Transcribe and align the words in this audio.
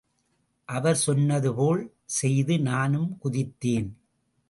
அவர் 0.69 0.95
சொன்னதுபோல் 0.95 1.83
செய்து 2.05 2.59
நானும் 2.59 3.17
குதித்தேன். 3.23 3.89